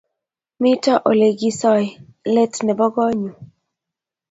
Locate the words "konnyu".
2.95-3.31